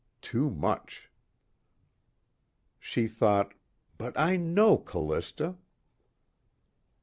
[0.23, 1.11] Too much.
[2.79, 3.53] She thought:
[3.99, 5.57] But I know Callista!